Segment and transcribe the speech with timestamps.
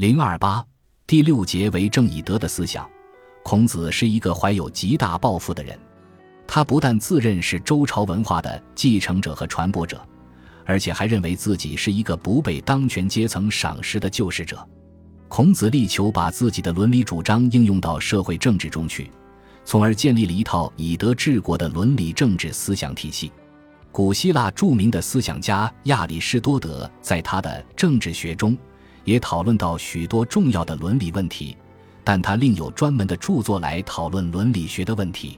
[0.00, 0.64] 零二八
[1.06, 2.88] 第六节为正以德的思想。
[3.42, 5.78] 孔子是一个怀有极大抱负的人，
[6.46, 10.00] 他不但自认是周朝文化的继承者和传播者，
[10.64, 14.66] 而且还认为自己是一个不被当权阶层赏识的救世者。
[15.28, 19.10] 孔子力求把自己的伦理主张应用到社会政治中去，
[19.66, 23.30] 从而建立了一套以德治国的伦理政治思想体系。
[23.92, 28.56] 古希腊著名的思想家亚里士多德在他的政治学中
[29.10, 31.56] 也讨论到许多重要的伦理问题，
[32.04, 35.36] 但他另有专门的著作来讨论伦理学的问题。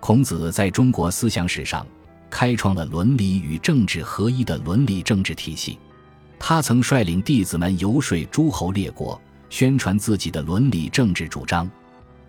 [0.00, 1.86] 孔子在中国思想史上
[2.30, 5.78] 开创了伦理与政治合一的伦理政治体系。
[6.38, 9.20] 他曾率领弟子们游说诸侯列国，
[9.50, 11.70] 宣传自己的伦理政治主张。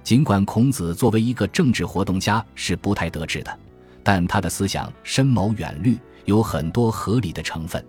[0.04, 3.58] 尽管孔子作为一个政治活动家是不太得志的。
[4.04, 7.82] 但他的思想深谋远虑，有很多合理的成分。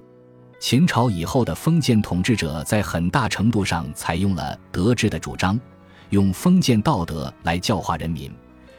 [0.66, 5.60] 秦朝以后的封建统治者在很大程度上采用了德治的主张，
[6.09, 8.32] 用封建道德来教化人民，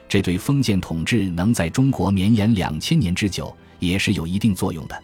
[0.09, 5.00] 这对封建统治能在中国绵延两千年之久也是有一定作用的。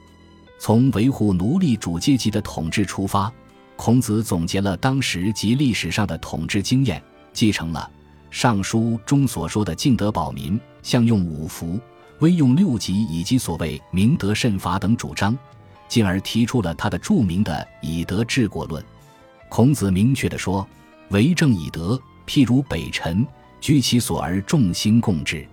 [0.57, 3.31] 从维护奴隶主阶级的统治出发，
[3.75, 6.99] 孔子总结了当时及历史上的统治经验，
[7.31, 7.88] 继承了
[8.31, 11.79] 《尚书》中所说的“敬德保民，相用五福”。
[12.21, 15.38] 威用六级以及所谓明德慎罚等主张，
[15.92, 18.81] 进而提出了他的著名的以德治国论。
[19.50, 20.66] 孔子明确地说
[21.11, 23.28] ：“为政以德，譬如北辰，
[23.59, 25.36] 居其所而众星共之。”《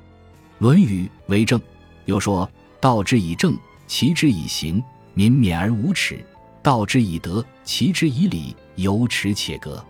[0.59, 1.59] 论语·为政》
[2.05, 2.49] 又说
[2.81, 4.81] ：“道之以政，齐之以刑，
[5.13, 6.19] 民免而无耻；
[6.63, 9.85] 道之以德，齐之以礼，有耻且格。”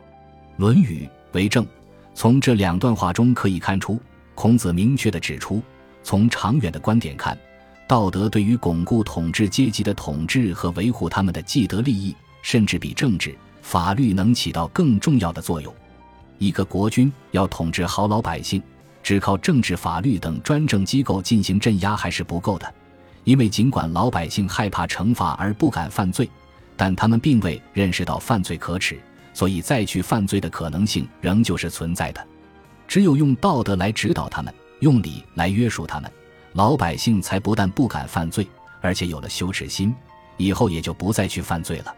[0.60, 1.62] 《论语·为政》
[2.14, 4.00] 从这两段话中可以看出，
[4.34, 5.62] 孔子明确地指出。
[6.02, 7.36] 从长远的观点看，
[7.88, 15.74] 道德对于巩固统治阶级的统治和维护他们的既得利益，甚至比政治、法律能起到更重要的作用。
[16.36, 18.62] 一个国君要统治好老百姓，
[19.02, 22.74] 只靠政治、法律等专政机构进行镇压还是不够的，
[23.24, 26.28] 因为尽管老百姓害怕惩罚而不敢犯罪，
[26.76, 29.00] 但他们并未认识到犯罪可耻，
[29.32, 32.22] 所以再去犯罪的可能性仍旧是存在的。
[32.86, 34.52] 只有用道德来指导他们。
[34.80, 36.08] 用礼来约束他们，
[36.58, 38.44] 老百姓才不但不敢犯罪，
[38.80, 39.94] 而且有了羞耻心，
[40.38, 41.94] 以后也就不再去犯罪了。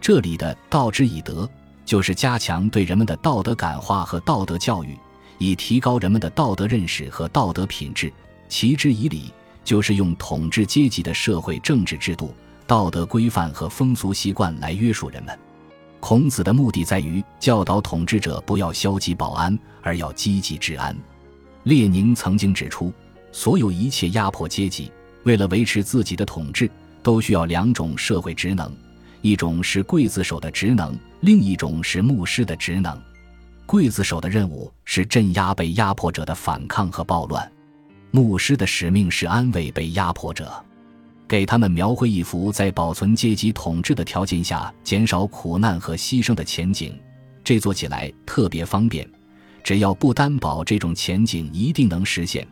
[0.00, 1.48] 这里的“道之以德”，
[1.86, 4.98] 就是加强对人们的道德感化和道德教育，
[5.38, 8.08] 以提高人们的道德认识和道德品质
[8.48, 9.32] ；“齐之以礼”，
[9.62, 12.34] 就是用统治阶级的社会政治制度、
[12.66, 15.38] 道德规范和风俗习惯来约束人们。
[16.00, 20.92] 孔子的目的在于教导统治者不要消极保安，而要积极治安。
[21.62, 22.92] 列宁曾经指出，
[23.32, 24.92] 所有一切压迫阶级
[25.24, 26.70] 为了维持自己的统治，
[27.02, 28.70] 都需要两种社会职能：
[29.22, 33.00] 一种是刽子手的职能，另一种是牧师的职能。
[33.66, 37.50] 刽子手的任务是镇压被压迫者的反抗和暴乱，
[38.10, 40.52] 牧师的使命是安慰被压迫者，
[41.26, 46.94] 给他们描绘一幅在保存阶级统治的条件下减少苦难和牺牲的前景。
[47.42, 49.08] 这做起来特别方便。
[49.64, 52.46] 只要不担保这种前景一定能实现，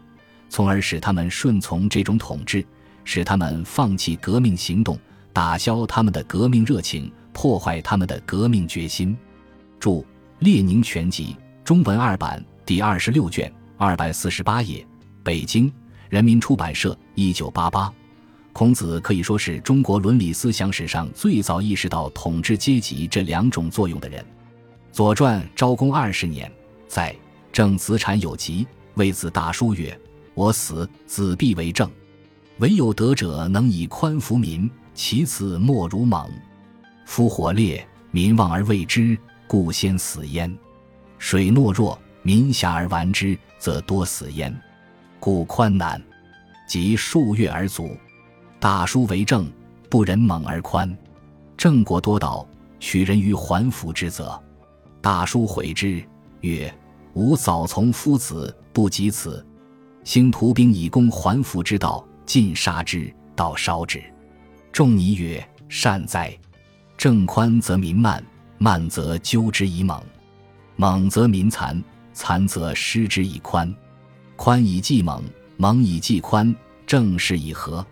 [0.51, 2.63] 从而使他们顺从这种统治，
[3.05, 4.99] 使他们放弃革命行动，
[5.33, 9.17] 打消他们的革命热情，破坏他们的革命决心。
[9.79, 10.03] 注
[10.41, 11.35] 《列宁全集》
[11.65, 14.87] 中文二版第二十六卷二百四十八页，
[15.23, 15.73] 北京
[16.11, 17.91] 人民出版社，一九八八。
[18.53, 24.21] 孔子可以说是中国伦理思想史上最早意识到统治阶级这两种作用的人。
[24.93, 26.51] 《左传》昭公二十年。
[26.89, 27.15] 在
[27.53, 29.97] 正子产有疾，谓子大叔曰
[30.35, 31.91] ：“我死，子必为政。
[32.59, 36.31] 唯有德者能以宽服民，其次莫如猛。
[37.07, 40.51] 夫火烈，民望而畏之，故先死焉；
[41.19, 44.55] 水懦弱，民狭而玩之，则多死焉。
[45.19, 46.03] 故宽难，
[46.69, 47.97] 即数月而足。
[48.59, 49.51] 大叔为政，
[49.89, 50.97] 不忍猛而宽，
[51.57, 52.47] 郑国多岛，
[52.79, 54.41] 取人于还服之责。
[55.01, 56.03] 大叔悔之，
[56.43, 56.73] 曰。”
[57.15, 59.45] 吾早从夫子，不及此。
[60.05, 64.03] 兴徒兵以攻还服之道，尽杀之，道烧之。
[64.73, 66.37] 仲尼曰：“善哉！
[66.97, 68.25] 政宽则民慢，
[68.59, 70.03] 慢则纠之以猛，
[70.77, 71.83] 猛则民残，
[72.13, 73.73] 残则失之以宽。
[74.37, 75.23] 宽以济猛，
[75.57, 76.55] 猛以济宽，
[76.87, 77.85] 正是以和。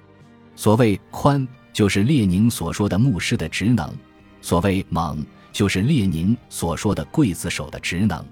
[0.57, 3.89] 所谓宽，就是列宁所说的牧师的职能；
[4.41, 8.25] 所谓猛，就是列宁所说的刽子手的职能。”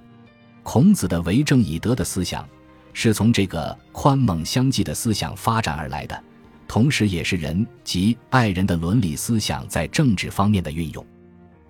[0.62, 2.48] 孔子的为政以德的思想，
[2.98, 6.18] 是从这个宽猛相济的思想发展而来的，
[6.66, 11.06] 同时也是人及爱人的伦理思想在政治方面的运用。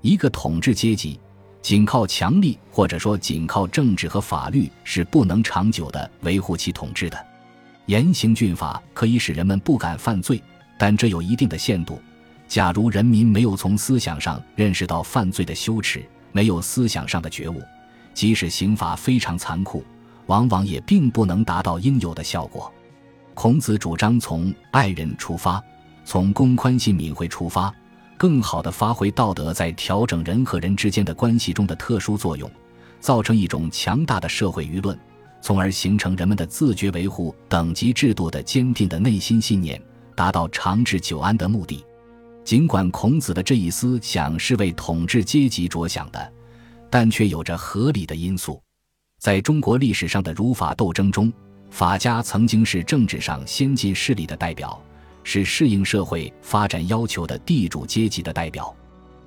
[0.02, 1.19] 一个统治阶级
[1.61, 7.26] 仅靠强力或者说仅靠政治和法律是不能长久的维护其统治的。
[7.87, 10.40] 严刑峻法可以使人们不敢犯罪，
[10.79, 12.00] 但这有一定的限度。
[12.46, 17.61] 假如人民没有从思想上认识到犯罪的羞耻，没有思想上的觉悟，
[18.14, 19.84] 即使刑法非常残酷，
[20.26, 22.73] 往往也并不能达到应有的效果。
[23.34, 25.62] 孔子主张从爱人出发，
[26.05, 27.75] 从公宽信敏惠出发。
[28.19, 32.50] 更好地发挥道德在调整人和人之间的关系中的特殊作用，
[32.99, 34.99] 造成一种强大的社会舆论，
[35.43, 39.79] 从而形成人们的自觉维护等级制度的坚定的内心信念，
[40.14, 41.84] 达到长治久安的目的。
[42.43, 46.32] 尽管孔子的这一思想是为统治阶级着想的，
[46.88, 48.58] 但却有着合理的因素。
[49.19, 51.33] 在中国历史上的儒法斗争中，
[51.71, 54.81] 法家曾经是政治上先进势力的代表。
[55.29, 58.73] 是适应社会发展要求的地主阶级的代表，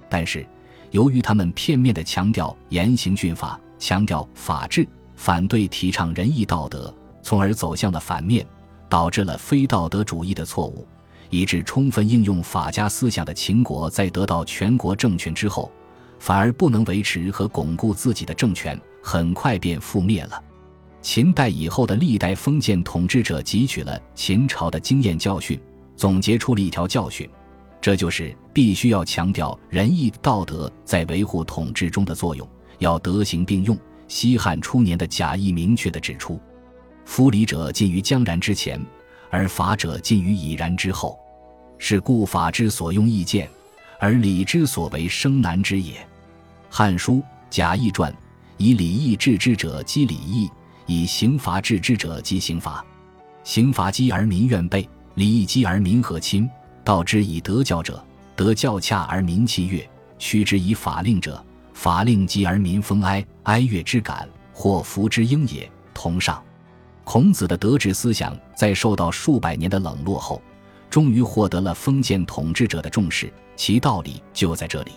[0.10, 0.48] 但是
[0.92, 4.88] 由于他们片面地强调严刑峻法，强调法治，
[5.18, 8.48] 反对提倡仁义道德，从而走向了反面，
[8.88, 10.88] 导致了非道德主义的错误，
[11.30, 15.70] 以致充分应用法家思想的秦国在得到全国政权之后，
[16.18, 20.44] 反而不能维持和巩固自己的政权，很快便覆灭了。
[21.01, 25.60] 秦代以后的历代封建统治者汲取了秦朝的经验教训。
[25.96, 27.30] 总结出了一条教训，
[27.81, 32.48] 这就是必须要强调仁义道德在维护统治中的作用，
[32.78, 33.78] 要德行并用。
[34.07, 36.40] 西汉初年的贾谊明确地指出
[37.04, 38.81] ：“夫礼者尽于将然之前，
[39.30, 41.19] 而法者尽于已然之后。
[41.78, 43.50] 是故法之所用易见，
[44.00, 45.95] 而礼之所为生难之也。”
[46.69, 47.16] 《汉书·
[47.50, 48.10] 贾谊传》
[48.62, 50.52] 以礼义治之者积礼义，
[50.86, 52.86] 以刑罚治之者积刑罚。
[53.46, 54.88] 刑罚积而民怨备。
[55.16, 56.48] 礼义积而民和亲，
[56.84, 59.80] 道之以德教者，德教洽而民气悦；
[60.18, 61.42] 屈之以法令者，
[61.74, 65.70] 法令积而民风哀，哀乐之感，或福之应也。
[65.94, 66.44] 同上。
[67.06, 70.42] 孔子的德治思想在受到数百年的冷落后，
[70.90, 74.92] 终于获得了封建统治者的重视，其道理就在这里。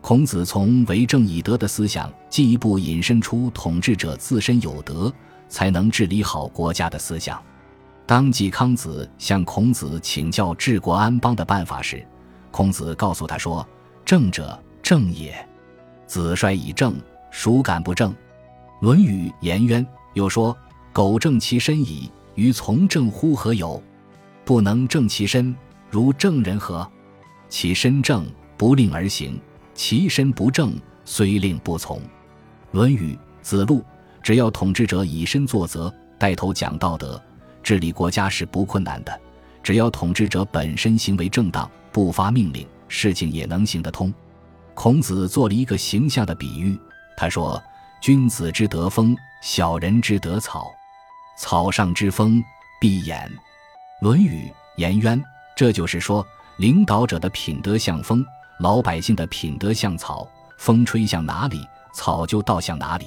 [0.00, 5.12] 孔子从为政以德的思想，进一步引申出统治者自身有德，
[5.48, 7.40] 才能治理好国家的思想。
[8.06, 12.04] 当季康子向孔子请教治国安邦的办法时，
[12.50, 13.66] 孔子告诉他说
[14.04, 15.46] ：“政者，正也。
[16.06, 16.96] 子帅以正，
[17.30, 18.10] 孰敢不正？”
[18.80, 20.56] 《论语·颜渊》又说
[20.92, 23.80] ：“苟正其身矣，于从政乎何有？
[24.44, 25.54] 不能正其身，
[25.90, 26.90] 如正人何？
[27.48, 28.26] 其身正，
[28.56, 29.34] 不令而行；
[29.80, 31.96] 其身不正，虽令不从。”
[32.70, 33.78] 《论语·子路》
[34.22, 37.18] 只要统治者以身作则，带头讲道德。
[37.62, 39.20] 治理国家是不困难的，
[39.62, 44.12] 只要统治者本身行为正当，不发命令，事情也能行得通。
[44.74, 46.78] 孔子做了一个形象的比喻，
[47.16, 47.60] 他说
[48.02, 50.70] ：“君子之德风，小人之德草。
[51.38, 52.44] 草上之风
[52.78, 53.24] 必偃。”
[54.02, 54.46] 《论语·
[54.76, 55.18] 颜渊》。
[55.56, 56.26] 这就是说，
[56.58, 58.22] 领导者的品德像风，
[58.60, 60.28] 老百姓的品德像草，
[60.58, 63.06] 风吹向哪里，草就倒向哪里。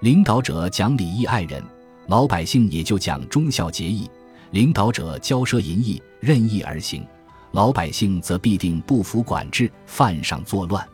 [0.00, 1.62] 领导者讲礼义爱人。
[2.08, 4.10] 老百姓也就讲忠孝节义，
[4.50, 7.06] 领导者骄奢淫逸、任意而行，
[7.52, 10.84] 老百姓则必定不服管制、犯上作乱。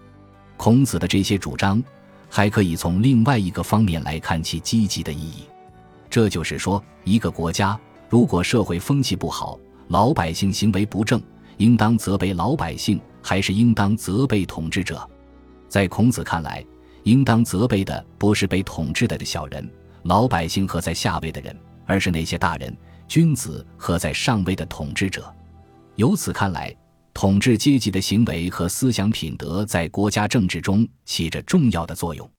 [0.59, 1.83] 孔子的这些主张，
[2.29, 5.45] 还可以从另外一个方面来看其积极的意义。
[6.11, 7.79] 这就是说，一个国家
[8.11, 11.19] 如果社会风气不好，老百姓行为不正，
[11.57, 15.09] 应当责备老百姓，还是应当责备统治者？
[15.69, 16.65] 在孔子看来，
[17.03, 19.69] 应当责备的不是被统治的的小人。
[20.05, 22.75] 老百姓和在下位的人，而是那些大人、
[23.07, 25.31] 君子和在上位的统治者。
[25.97, 26.75] 由此看来，
[27.13, 32.31] 统治阶级的行为和思想品德在国家政治中起着重要的作用。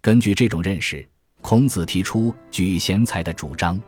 [0.00, 1.08] 根据这种认识，
[1.40, 3.80] 孔子提出举贤才的主张。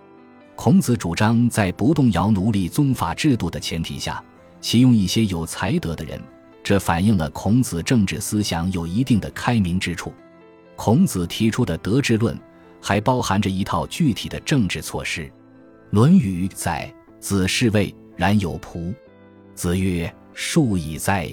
[0.56, 4.22] 孔子主张在不动摇奴隶宗法制度的前提下，
[4.60, 6.20] 启用一些有才德的人，
[6.62, 10.12] 这反映了孔子政治思想有一定的开明之处。
[10.76, 12.38] 孔子提出的德治论。
[12.82, 15.26] 还包含着一套具体的政治措施，
[15.90, 16.90] 《论语》载
[17.20, 18.94] ：“子是谓然有仆。”
[19.54, 21.30] 子曰：“恕矣哉！”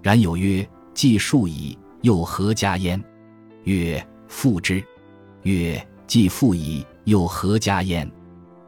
[0.00, 3.02] 然有曰：“既恕矣，又何加焉？”
[3.64, 4.80] 曰：“父之。”
[5.42, 8.08] 曰：“既父矣，又何加焉？”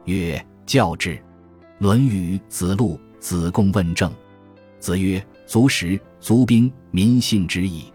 [0.06, 1.14] 曰：“教之。”
[1.78, 4.12] 《论语·子路》子贡问政，
[4.78, 7.92] 子曰：“足食，足兵，民信之矣。”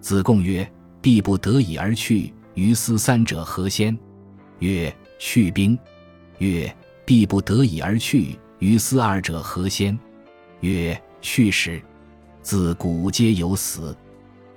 [0.00, 0.68] 子贡曰
[1.00, 3.96] ：“必不得已而去。”于斯三者何先？
[4.60, 5.78] 曰：去兵。
[6.38, 8.38] 曰：必不得已而去。
[8.58, 9.98] 于斯二者何先？
[10.60, 11.80] 曰：去时。
[12.40, 13.94] 自古皆有死，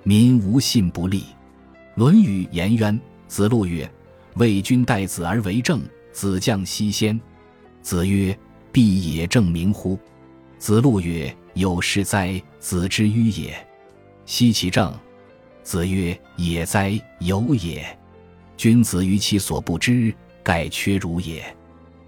[0.04, 1.24] 民无信不立。
[1.96, 3.90] 论语颜渊子路曰
[4.36, 7.20] ：“为君待子而为政，子将西先。”
[7.82, 8.36] 子曰
[8.72, 9.98] ：“必也正名乎？”
[10.58, 13.54] 子路曰：“有事哉，子之迂也！
[14.26, 14.92] 奚其政？”
[15.62, 17.98] 子曰：“也哉，有也！
[18.56, 21.44] 君子于其所不知，盖缺如也。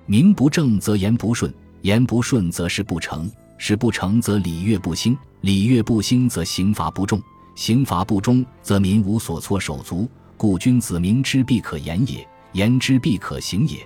[0.04, 7.22] 名不正则言不顺，言不顺则事不成，事不成则礼乐不兴，礼乐不兴则刑罚不重，
[7.54, 10.08] 刑罚不忠则民无所措手足。
[10.36, 13.78] 故君子明之必可言也，言之必可行也。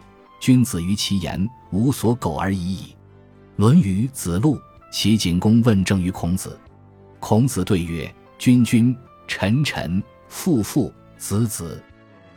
[0.47, 2.95] 君子于其言，无所苟而已矣。”
[3.61, 4.55] 《论语·子路》
[4.93, 6.57] 齐景公问政于孔子，
[7.19, 11.83] 孔子对曰：“君君。”臣臣父父子子，《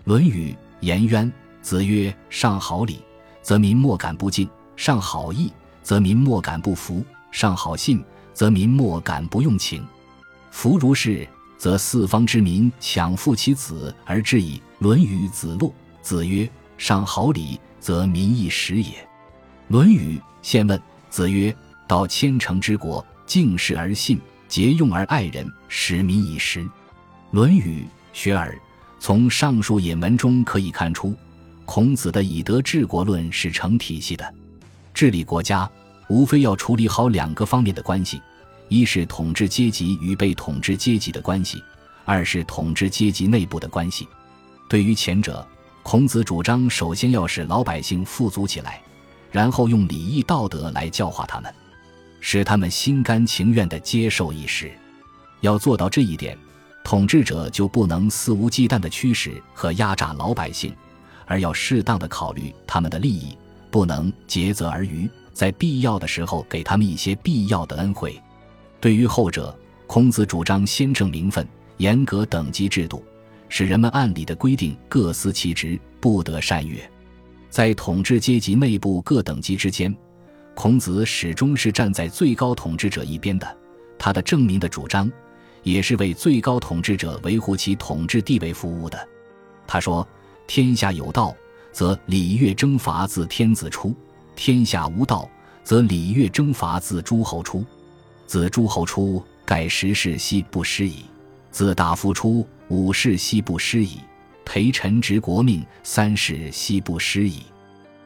[0.05, 1.27] 论语·颜渊》
[1.61, 2.97] 子曰：“上好礼，
[3.43, 9.85] 则民莫敢不敬；上好义，则民莫敢不服；上好信，则民莫敢不用情。
[10.49, 15.67] 夫如是，则四方之民抢父其子而至矣。”《论语·子路》
[16.01, 18.91] 子曰：“上好礼，则民亦食也。”
[19.71, 20.77] 《论语·宪问》
[21.09, 21.55] 子曰
[21.87, 26.63] ：“道千乘之国，敬事而信，节用而爱人，使民以时。”
[27.31, 28.51] 《论语·学而》
[28.99, 31.15] 从上述引文中可以看出，
[31.65, 34.33] 孔子的以德治国论是成体系的。
[34.93, 35.69] 治理国家，
[36.09, 38.19] 无非要处理好两个方面的关系：
[38.67, 41.59] 一是统治阶级与被统治阶级的关系；
[42.05, 44.07] 二是统治阶级内部的关系。
[44.67, 45.47] 对于前者，
[45.83, 48.81] 孔子主张首先要使老百姓富足起来，
[49.31, 51.53] 然后用礼义道德来教化他们，
[52.19, 54.71] 使他们心甘情愿地接受一时。
[55.41, 56.37] 要做到这一点。
[56.81, 60.73] 统治者就不能肆无忌惮地驱使和压榨老百姓，
[61.25, 63.37] 而要适当的考虑他们的利益，
[63.69, 68.19] 不能竭泽而渔，在必要的时候给他们一些必要的恩惠。
[68.79, 69.55] 对于后者，
[69.85, 73.03] 孔子主张先正名分，严格等级制度，
[73.49, 76.79] 使人们按理的规定各司其职，不得擅越。
[77.49, 79.93] 在统治阶级内部各等级之间，
[80.55, 83.57] 孔子始终是站在最高统治者一边的。
[83.97, 85.11] 他的正名的主张。
[85.63, 89.07] 也是为最高统治者维护其统治地位服务的。
[89.67, 90.07] 他说
[90.47, 91.35] ：“天下有道，
[91.71, 93.91] 则礼乐征伐自天子出；
[94.35, 95.29] 天下无道，
[95.63, 97.65] 则礼乐征伐自诸侯出。
[98.25, 101.03] 自诸侯出，盖十世兮不失矣；
[101.51, 103.97] 自大夫出，五世兮不失矣；
[104.45, 107.43] 陪臣执国命，三世兮不失矣。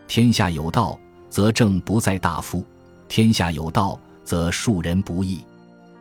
[0.07, 2.63] 天下有道，则政不在大夫；
[3.07, 5.37] 天下有道，则庶人不易。”《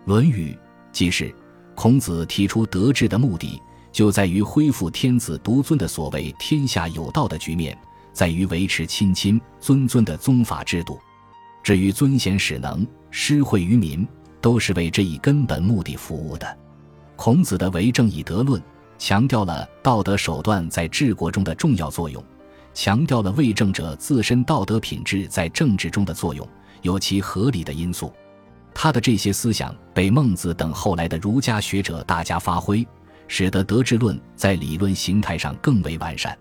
[0.04, 0.52] 论语》
[0.92, 1.34] 即是。
[1.74, 3.58] 孔子提出德治的目的，
[3.90, 7.76] 就在于恢复天子独尊的所谓“天下有道”的局面，
[8.12, 11.00] 在于维持亲亲尊尊的宗法制度。
[11.62, 14.06] 至于尊贤使能、施惠于民，
[14.40, 16.58] 都是为这一根本目的服务的。
[17.16, 18.60] 孔子的为政以德论，
[18.98, 22.22] 强调了道德手段在治国中的重要作用，
[22.74, 26.46] 强调了为政者自身道德品质在政治中的作用，
[26.80, 28.12] 有其合理的因素。
[28.74, 32.86] 他的这些思想被孟子等后来的儒家学者大加发挥，
[33.28, 36.36] 使得德治论在理论形态上更为完善。